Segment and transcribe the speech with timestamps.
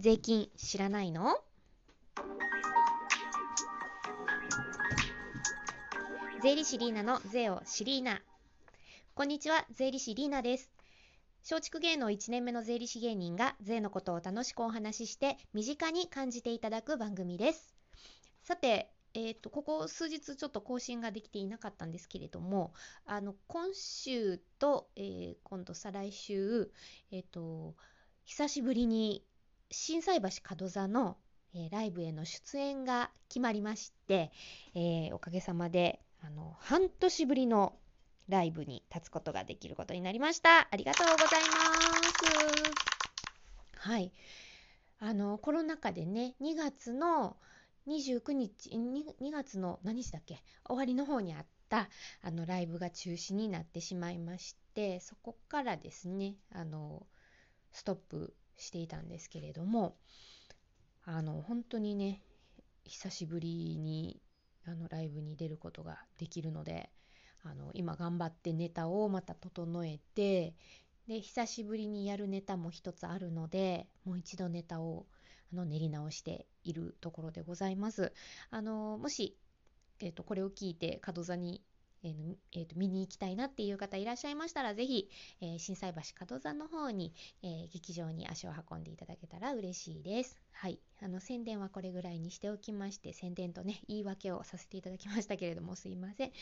[0.00, 1.36] 税金知らないの？
[6.42, 8.22] 税理士リーナの税をシリーナ
[9.12, 10.70] こんにちは税理士リーナです。
[11.42, 17.74] 松竹芸能1年目の税理士芸人が税のことを楽しくお話しして身近に感じていただく番組です。
[18.42, 22.72] さてえーと、ここ数日ちょっと更新ができていなかったんですけれども
[23.04, 26.70] あの今週と、えー、今度再来週、
[27.12, 27.74] えーと
[28.26, 29.24] 久しぶりに
[29.70, 30.28] 心斎橋
[30.58, 31.16] 門座の、
[31.54, 34.30] えー、ライブへの出演が決まりまして、
[34.74, 37.74] えー、おかげさまであの半年ぶりの
[38.28, 40.68] ライブに立つことができることになりました。
[40.70, 41.56] ありがとうございま
[43.78, 43.88] す。
[43.88, 44.12] はい。
[44.98, 47.36] あのコロナ禍でね2月の
[47.88, 50.42] 29日 2, 2月の何日だっけ？
[50.66, 51.88] 終わりの方にあった
[52.22, 57.06] あのライブが中止になってしまいましてそこからですねあの
[57.72, 59.96] ストップしていたんですけれども
[61.04, 62.22] あの本当にね
[62.84, 64.20] 久しぶりに
[64.66, 66.90] あのライブに出ることができるので
[67.42, 70.54] あの今頑張ってネタをまた整えて
[71.08, 75.06] で久しぶりにやるネタも一つあるのでもう一度ネタを
[75.52, 78.12] あの練り直しているところでございます。
[78.50, 79.36] あのもし、
[79.98, 81.62] えーと、これを聞いて門座に
[82.02, 85.08] えーえーと、見に行きたいなっていう方いらっしゃいましたら、ぜひ、
[85.40, 90.38] えー、心斎橋門座の方に、えー、劇場に足を運んでいただけたら嬉しいです。
[90.52, 90.78] はい。
[91.02, 96.32] あの、宣伝はこれぐらいにしておきまして、宣伝とね、言い訳をさせていただきましたけれども、すいません。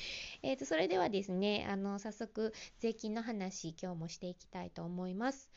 [0.42, 5.50] えっ、ー、と、それではですね、あの、早速、税金の話、今日もしていきたいと思います。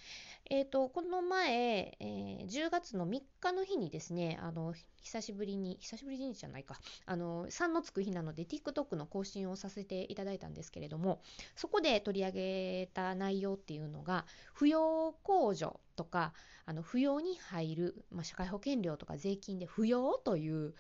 [0.48, 11.22] えっ、ー、と、この前、えー、10月の3日の日にですね、あの、久しぶりに、久しぶりにじゃないか、あの、3のつく日なので、TikTok の更新をさせてていただいたんですけれども、
[11.56, 14.26] そこで取り上げた内容っていうのが、
[14.58, 16.34] 扶養控除とか、
[16.66, 20.74] あの扶養に入る、まあ、社会保険料とか税金で扶養という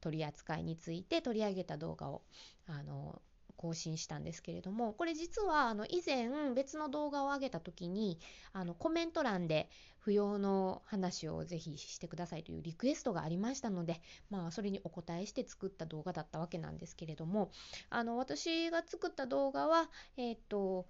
[0.00, 2.22] 取り扱いについて取り上げた動画を
[2.66, 3.22] あの
[3.66, 8.18] 更新したんですけれどもこれ実はあの以前別の動画を上げた時に
[8.52, 9.68] あのコメント欄で
[10.04, 17.50] 扶養の話をぜひしてくださいというリクエストがありましたので、まあ、それにお答えして作った動画だったわけなんですけれども
[17.90, 20.86] あの私が作った動画は、えっ、と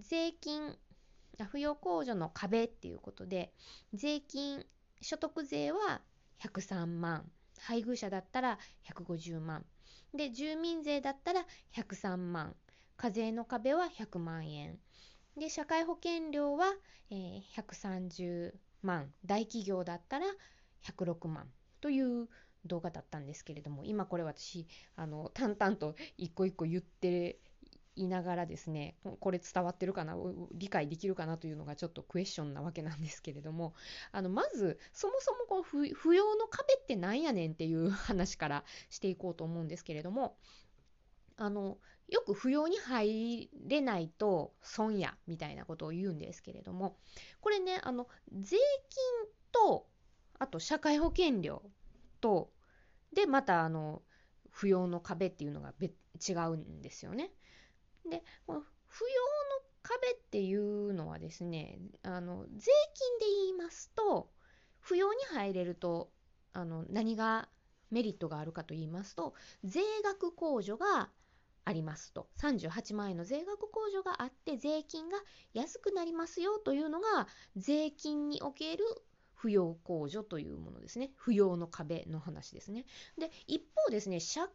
[0.00, 0.76] 税金
[1.38, 3.52] 扶養控除の壁っていうことで
[3.94, 4.64] 税金
[5.00, 6.00] 所得税は
[6.40, 7.24] 103万
[7.60, 8.58] 配偶者だったら
[8.92, 9.64] 150万
[10.14, 12.54] で住民税だったら103万。
[12.96, 14.78] 課税の壁は100万円。
[15.36, 16.74] で社会保険料は、
[17.10, 18.52] えー、130
[18.82, 19.12] 万。
[19.24, 20.26] 大企業だったら
[20.84, 21.48] 106万。
[21.80, 22.28] という
[22.64, 27.38] 動画だったんですけれども今これ私あの淡々と一個一個言って
[27.94, 30.16] いながらですねこれ伝わってるかな
[30.52, 33.74] 理解できるかなというのがちょっとクエスチョンなわけなんですけれども
[34.12, 40.36] あのまずそもそもこの扶養の壁ってなんやねんっていう話からしていこうと思うんですけれども
[41.36, 46.96] あのよく扶養に入れないと損やみたいなことを言うんですけれども
[47.40, 49.86] これねあの税金と
[50.38, 51.62] あと社会保険料
[52.20, 52.50] と
[53.14, 54.02] でまたあの
[54.54, 57.30] 扶養の壁っていうのが違うんですよね。
[58.08, 64.30] でこの扶養の壁っていうのはですねあの税金で言いますと
[64.84, 66.10] 扶養に入れると
[66.52, 67.48] あの何が
[67.90, 71.10] メリットがあるかと言いますと税額控除が
[71.64, 75.18] ありますと38万円の税額控除があって税金が
[75.54, 78.84] 安くなりますよというのが税金における
[79.42, 81.10] 扶養控除というものですね。
[81.20, 82.84] 扶養の壁の話ですね。
[83.18, 84.52] で、一方ですね、社会保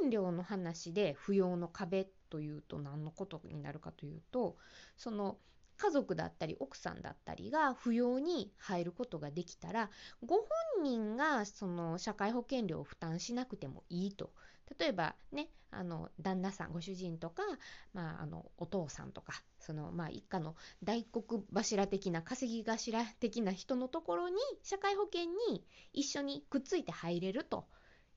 [0.00, 4.56] 険料の話で扶養の壁というと何のことになるかというと、
[4.96, 5.38] その
[5.76, 9.88] 家族だったり奥さんだったりが扶養に入ることができたら
[10.24, 14.32] ご本人がその社会保険料を負担しなくてもいいと。
[14.80, 17.42] 例えばねあの旦那さんご主人とか、
[17.92, 27.68] まあ、あのお父さんとかその、まあ、一家の大黒柱的な稼ぎ頭的な人のところに社会保険に一緒にくっついて入れると。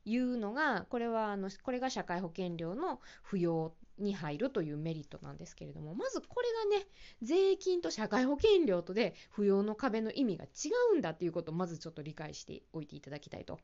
[0.07, 6.87] いうのがこれはあのこれが社会保険料の扶養に入るというメリットなんですけれどもまずこれがね
[7.21, 10.47] 税金と社会保険料とで扶養の壁の意味が違
[10.93, 13.59] うんだっていうことをまずちょっと理解しておいていただきたいと。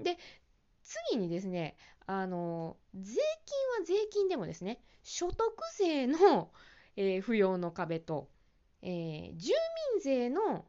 [0.00, 0.16] で
[0.84, 1.76] 次にですね、
[2.06, 6.50] あの、税金は税金でもですね、所得税の、
[6.96, 8.28] えー、扶養の壁と、
[8.82, 9.52] えー、住
[9.94, 10.66] 民税の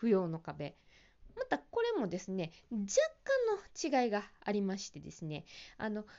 [0.00, 0.76] 扶養の壁、
[1.36, 1.58] また
[1.94, 2.84] れもですね、若
[3.82, 5.44] 干の違いがありましてですね、
[5.78, 6.10] あの、扶養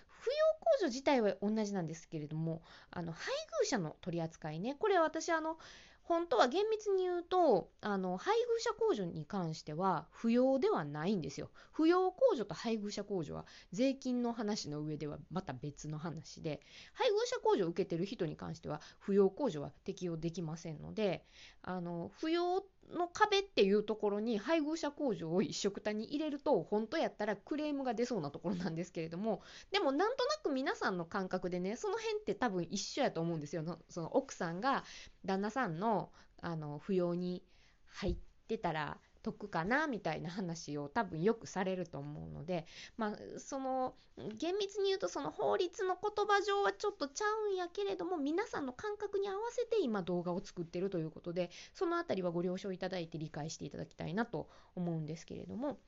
[0.79, 2.61] 控除自体は同じなんですけれども、
[2.91, 5.57] あの、配偶者の取り扱いね、これは私、あの、
[6.03, 11.49] 本当は厳密に言うとあの配偶者控除に関しては不要ではないんですよ。
[11.73, 16.61] 扶養控除と配偶者控除は税金の話の上ではまた別の話で
[16.93, 21.25] 配偶者控除を受けてる人に関しては扶養控除は適用できませんので
[21.61, 29.41] あの扶養の壁っていうところに配偶者控除を一緒くたに入れると本当やったらクレームが出そうなところなんですけれども
[29.71, 33.63] でもなんとなく皆さんの感覚でねその辺って多分一緒やと思うんですよ。
[33.89, 34.83] その奥さんが
[35.25, 36.11] 旦那さんの
[36.41, 37.43] あの扶養に
[37.87, 38.17] 入っ
[38.47, 42.65] てたら得かなみたいな話を多分よくされると思うので
[42.97, 43.95] まあその
[44.37, 55.79] 厳密に言うとその法律の言葉上はちょっとちゃうんやけれども皆さんの感覚に合わせて今動画を作ってるということでその辺りはご了承いただいて理解していただきたいなと思うんですけれども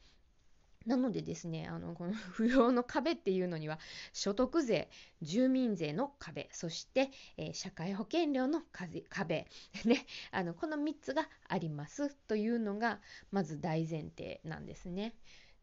[0.85, 3.79] なのでですね、 あのこの扶養の壁っていうのには、
[4.13, 4.89] 所得税、
[5.21, 9.03] 住民税の壁、そして、えー、社会保険料の壁、
[9.85, 13.01] ね、あのこの3つがありますというのが、
[13.31, 15.15] まず大前提なんですね。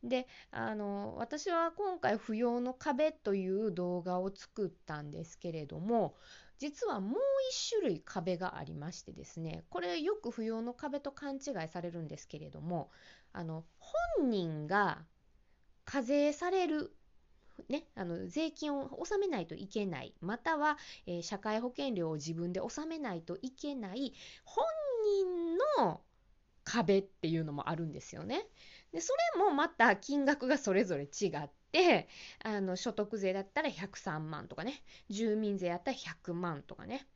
[0.03, 6.17] であの私は今回扶養の壁という動画を作ったんですけれども
[6.59, 7.21] 実はもう
[7.51, 12.91] 一種類壁がありましてですねこれよく扶養の壁と勘違いされるんですけれども
[13.33, 13.65] あの
[14.19, 15.05] 本人が
[15.84, 16.94] 課税される
[17.69, 24.14] ね、あの税金を納めないといけないまたは、えー、社会保険料を自分で納めないといけない
[24.44, 24.64] 本
[25.05, 26.00] 人の
[26.64, 28.46] 壁っていうのもあるんですよね。
[28.93, 32.08] でそれもまた金額がそれぞれ違って
[32.44, 37.06] あの所得税だったら103万とかね住民税やったら100万とかね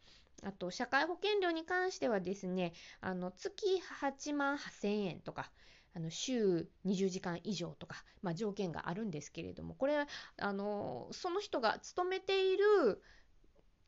[0.43, 3.67] あと社会保険料に関してはですねあの月
[4.01, 5.51] 8万8000円とか
[5.97, 9.95] あの週20時間以上とか、まあ、条件があるんですけれどもこれ
[10.37, 13.03] あのその人が勤めている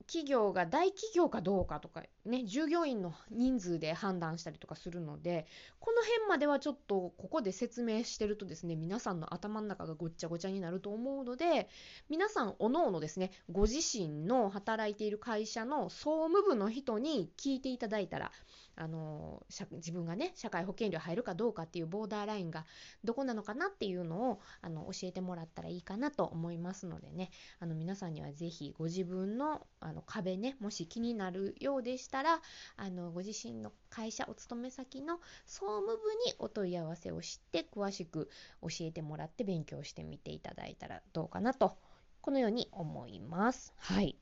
[0.06, 5.46] 企業が大企業かどうかとかね従業員の人数で判断したりとかするので
[5.80, 11.68] この辺まではちょっとここで説明してるとですね皆さんの頭の中がごっちゃごちゃになると思うので
[12.08, 18.32] 皆さんおのおのですねご自身の働いている会社の総務部の人に聞いていただいたら
[18.80, 19.42] あの
[19.72, 22.64] 自分がね社会保険料入るかどうかっていうボーダーラインが
[23.02, 32.40] どこなのかなっていうのをあの教えてもらったらいいかなと思いますのでねあの皆さんには是非ご自分のあの壁ねもし気になるようでしたら
[32.76, 35.94] あのご自身の会社お勤め先の総務部
[36.26, 38.30] にお問い合わせをして詳しく
[38.62, 41.76] 教えてもらって勉強してみていただいたらどうかなと
[42.20, 43.72] このように思います。
[43.78, 44.16] はい。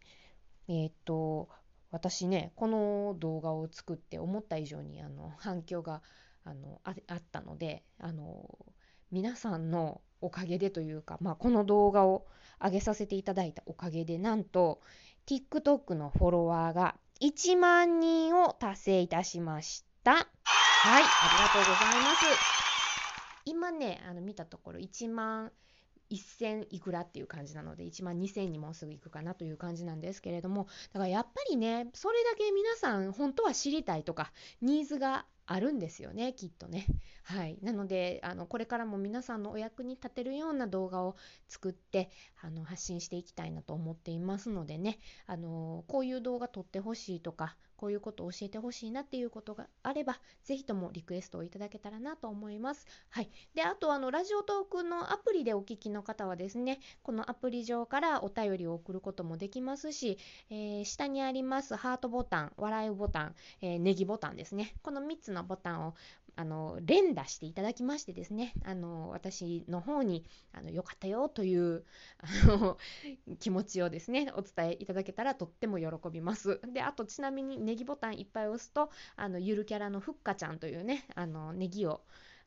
[0.69, 1.49] えー、っと
[1.97, 6.03] 私ねこの動画を作って思った以上にあの反響が
[6.45, 8.47] あのあったのであの
[9.11, 12.27] 皆さんのおかげでというか、まあ、この動画を
[12.63, 14.81] 上げさせていただいたおかげでなんと
[15.27, 20.13] TikTok のフォロワーが1万人を達成いたしました。
[20.13, 22.27] はい、ありがとうございます。
[23.47, 25.51] 今ね、あの見たところ1万
[26.11, 36.87] 1000いくらっていう感じなので1万2000にもうすぐ行くかなという感じなんですけれどもだからやっぱりねそれだけ皆さん本当は知りたいとかニーズがあるんですよねきっとね。
[37.23, 41.17] はい、なのであのこれからも皆さんのお役に立てるような動画を
[41.49, 42.11] 作って
[42.41, 52.87] あの発信していきたいなと思っていますのでねあのこういう動画撮ってほしいとかこういうことを教えてほしいなっていうことがあれば、ぜひともリクエストをいただけたらなと思います。
[53.11, 53.31] はい。
[53.55, 60.19] で、あと、あの、ラジオトークのアプリでお聞きの方はですね、このアプリ上からお便りを送ることもできますし、
[60.51, 64.75] えー、下にありますハートボタン、笑いボタン、えー、ネギボタンですね。
[64.83, 65.95] この3つのボタンを
[66.37, 71.85] あの連打していただきましてですねあの私の方にあのよかったよという
[72.19, 72.79] あの
[73.41, 82.03] 気持ちをですねお伝えいただけたらとっても喜びますであとちなみにネギボタンいっぱい押すとあのゆるキャラのふっかちゃんというねあのネギを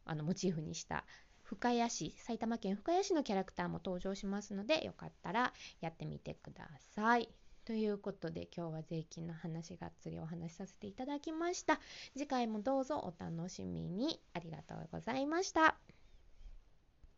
[0.05, 1.03] あのモチーフにした
[1.43, 7.38] 深谷市埼玉県深谷市のキャラクターも登場しますのでよかったらやってみてください。
[7.69, 11.79] ということで今日は税金の話がっつりお話しさせていただきました。
[12.17, 14.19] 次回もどうぞお楽しみに。
[14.33, 15.88] ありがとうございました。